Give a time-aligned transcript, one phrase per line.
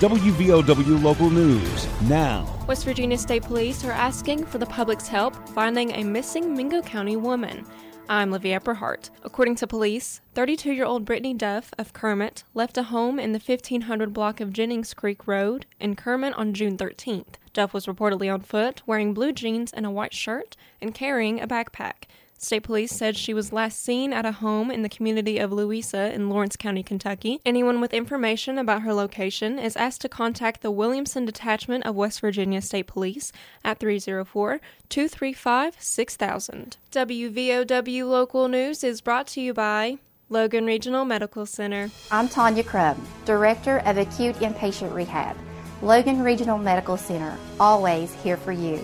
[0.00, 2.48] WVOW Local News now.
[2.66, 7.16] West Virginia State Police are asking for the public's help finding a missing Mingo County
[7.16, 7.66] woman.
[8.08, 9.10] I'm Livia Eberhart.
[9.24, 13.38] According to police, 32 year old Brittany Duff of Kermit left a home in the
[13.38, 17.34] 1500 block of Jennings Creek Road in Kermit on June 13th.
[17.52, 21.46] Duff was reportedly on foot, wearing blue jeans and a white shirt, and carrying a
[21.46, 22.04] backpack.
[22.42, 26.10] State police said she was last seen at a home in the community of Louisa
[26.14, 27.38] in Lawrence County, Kentucky.
[27.44, 32.22] Anyone with information about her location is asked to contact the Williamson Detachment of West
[32.22, 33.30] Virginia State Police
[33.62, 36.78] at 304 235 6000.
[36.90, 39.98] WVOW Local News is brought to you by
[40.30, 41.90] Logan Regional Medical Center.
[42.10, 45.36] I'm Tanya Crum, Director of Acute Inpatient Rehab.
[45.82, 48.82] Logan Regional Medical Center, always here for you.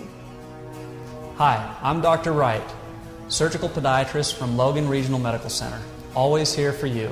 [1.37, 2.33] Hi, I'm Dr.
[2.33, 2.76] Wright
[3.29, 5.79] surgical podiatrist from Logan Regional Medical Center.
[6.15, 7.11] Always here for you.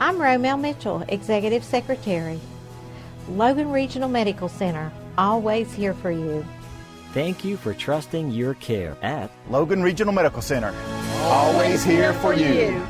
[0.00, 2.40] I'm Romel Mitchell, Executive Secretary.
[3.28, 6.44] Logan Regional Medical Center, always here for you.
[7.12, 10.74] Thank you for trusting your care at Logan Regional Medical Center.
[11.22, 12.84] Always here for you.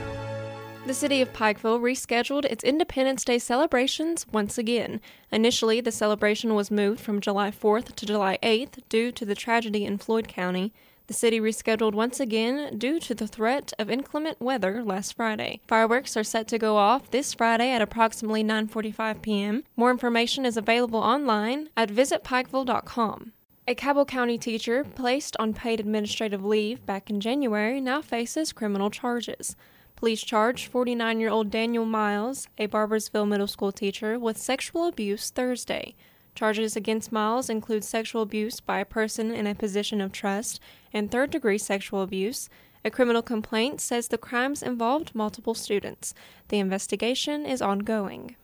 [0.87, 5.01] The city of Pikeville rescheduled its Independence Day celebrations once again.
[5.31, 9.85] Initially, the celebration was moved from July 4th to July 8th due to the tragedy
[9.85, 10.73] in Floyd County.
[11.07, 15.61] The city rescheduled once again due to the threat of inclement weather last Friday.
[15.69, 19.65] Fireworks are set to go off this Friday at approximately 9:45 p.m.
[19.77, 23.33] More information is available online at visitpikeville.com.
[23.69, 28.91] A Cabell County teacher placed on paid administrative leave back in January now faces criminal
[28.91, 29.57] charges.
[29.97, 35.31] Police charged 49 year old Daniel Miles, a Barboursville middle school teacher, with sexual abuse
[35.31, 35.95] Thursday.
[36.35, 40.61] Charges against Miles include sexual abuse by a person in a position of trust
[40.93, 42.49] and third degree sexual abuse.
[42.85, 46.13] A criminal complaint says the crimes involved multiple students.
[46.49, 48.37] The investigation is ongoing.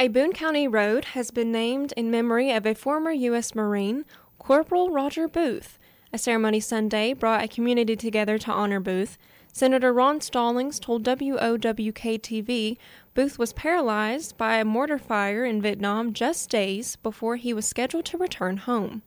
[0.00, 3.54] A Boone County road has been named in memory of a former U.S.
[3.54, 4.04] Marine,
[4.38, 5.78] Corporal Roger Booth.
[6.12, 9.16] A ceremony Sunday brought a community together to honor Booth.
[9.54, 12.78] Senator Ron Stollings told WOWK TV
[13.12, 18.06] Booth was paralyzed by a mortar fire in Vietnam just days before he was scheduled
[18.06, 19.02] to return home.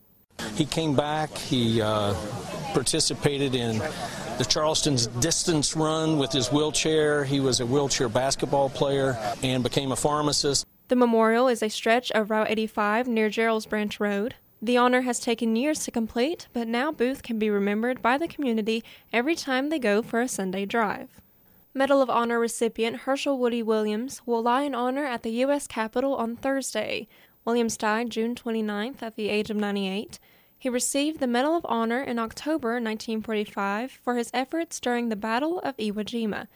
[0.54, 2.14] He came back, he uh,
[2.74, 3.80] participated in
[4.38, 7.24] the Charleston's distance run with his wheelchair.
[7.24, 10.68] He was a wheelchair basketball player and became a pharmacist.
[10.90, 14.36] The memorial is a stretch of Route 85 near Gerald's Branch Road.
[14.66, 18.28] The honor has taken years to complete, but now Booth can be remembered by the
[18.28, 18.84] community
[19.14, 21.22] every time they go for a Sunday drive.
[21.76, 25.68] Medal of Honor recipient Hershel Woody Williams will lie in honor at the U.S.
[25.68, 27.08] Capitol on Thursday.
[27.46, 30.18] Williams died June 29th at the age of 98.
[30.58, 35.60] He received the Medal of Honor in October 1945 for his efforts during the Battle
[35.60, 36.48] of Iwo Jima.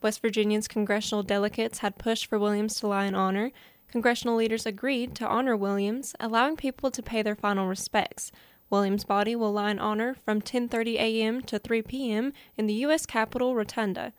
[0.00, 3.52] West Virginia's congressional delegates had pushed for Williams to lie in honor.
[3.90, 8.30] Congressional leaders agreed to honor Williams, allowing people to pay their final respects.
[8.70, 11.40] Williams' body will lie in honor from 10:30 a.m.
[11.42, 12.32] to 3 p.m.
[12.58, 13.06] in the U.S.
[13.06, 14.12] Capitol Rotunda.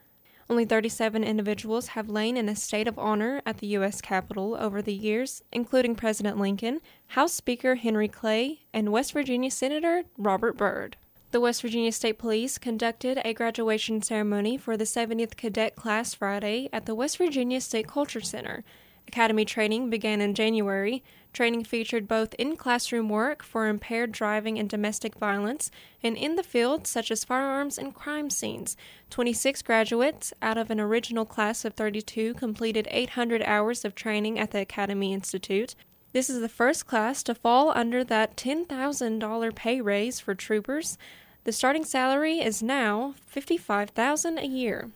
[0.49, 4.01] Only 37 individuals have lain in a state of honor at the U.S.
[4.01, 10.05] Capitol over the years, including President Lincoln, House Speaker Henry Clay, and West Virginia Senator
[10.17, 10.97] Robert Byrd.
[11.29, 16.69] The West Virginia State Police conducted a graduation ceremony for the 70th Cadet Class Friday
[16.73, 18.63] at the West Virginia State Culture Center.
[19.09, 21.03] Academy training began in January.
[21.33, 25.71] Training featured both in classroom work for impaired driving and domestic violence
[26.03, 28.77] and in the field, such as firearms and crime scenes.
[29.09, 34.51] 26 graduates out of an original class of 32 completed 800 hours of training at
[34.51, 35.73] the Academy Institute.
[36.13, 40.99] This is the first class to fall under that $10,000 pay raise for troopers.
[41.45, 44.91] The starting salary is now $55,000 a year.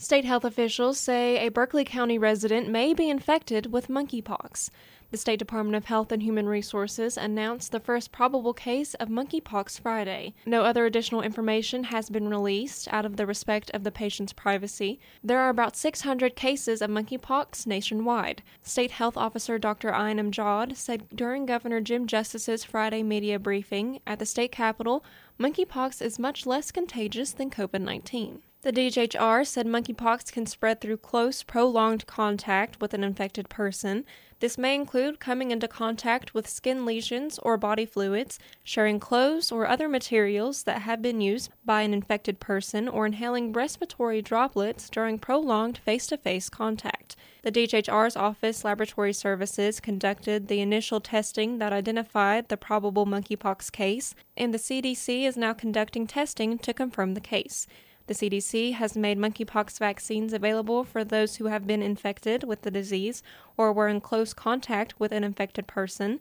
[0.01, 4.71] State health officials say a Berkeley County resident may be infected with monkeypox.
[5.11, 9.81] The State Department of Health and Human Resources announced the first probable case of monkeypox
[9.81, 10.35] Friday.
[10.47, 15.01] No other additional information has been released out of the respect of the patient's privacy.
[15.25, 18.45] There are about 600 cases of monkeypox nationwide.
[18.63, 19.89] State Health Officer Dr.
[19.93, 25.05] Ayne Amjad said during Governor Jim Justice's Friday media briefing at the state capitol,
[25.41, 28.43] monkeypox is much less contagious than COVID 19.
[28.69, 34.05] The DHR said monkeypox can spread through close, prolonged contact with an infected person.
[34.41, 39.67] This may include coming into contact with skin lesions or body fluids, sharing clothes or
[39.67, 45.19] other materials that have been used by an infected person, or inhaling respiratory droplets during
[45.19, 47.17] prolonged face to face contact.
[47.45, 54.15] The DHR's Office Laboratory Services conducted the initial testing that identified the probable monkeypox case,
[54.37, 57.67] and the CDC is now conducting testing to confirm the case.
[58.09, 62.71] The CDC has made monkeypox vaccines available for those who have been infected with the
[62.71, 63.23] disease
[63.59, 66.19] or were in close contact with an infected person.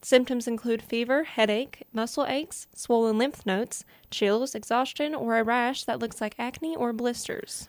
[0.00, 5.98] Symptoms include fever, headache, muscle aches, swollen lymph nodes, chills, exhaustion, or a rash that
[5.98, 7.68] looks like acne or blisters.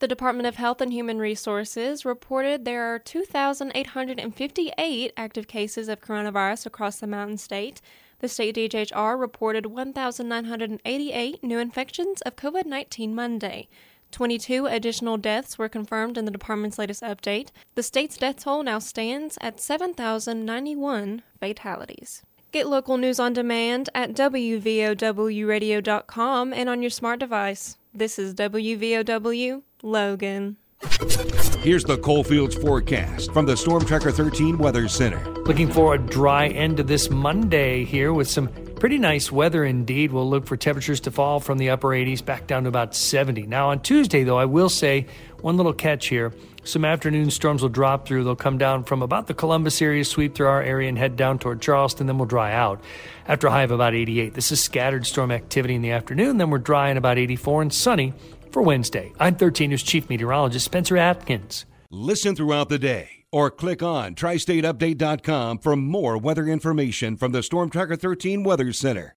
[0.00, 6.66] The Department of Health and Human Resources reported there are 2,858 active cases of coronavirus
[6.66, 7.80] across the Mountain State.
[8.20, 13.68] The state DHR reported 1,988 new infections of COVID 19 Monday.
[14.12, 17.48] 22 additional deaths were confirmed in the department's latest update.
[17.74, 22.22] The state's death toll now stands at 7,091 fatalities.
[22.52, 27.78] Get local news on demand at WVOWradio.com and on your smart device.
[27.92, 30.56] This is WVOW Logan.
[30.80, 35.24] Here's the Coalfields forecast from the Storm Tracker 13 Weather Center.
[35.44, 40.12] Looking for a dry end to this Monday here with some pretty nice weather indeed.
[40.12, 43.46] We'll look for temperatures to fall from the upper 80s back down to about 70.
[43.46, 45.06] Now, on Tuesday, though, I will say
[45.40, 46.34] one little catch here.
[46.62, 48.24] Some afternoon storms will drop through.
[48.24, 51.38] They'll come down from about the Columbus area, sweep through our area, and head down
[51.38, 52.82] toward Charleston, then we'll dry out
[53.26, 54.34] after a high of about 88.
[54.34, 57.72] This is scattered storm activity in the afternoon, then we're dry and about 84 and
[57.72, 58.12] sunny
[58.52, 59.12] for Wednesday.
[59.18, 61.66] I'm 13 News Chief Meteorologist Spencer Atkins.
[61.90, 67.70] Listen throughout the day or click on tristateupdate.com for more weather information from the Storm
[67.70, 69.15] Tracker 13 Weather Center.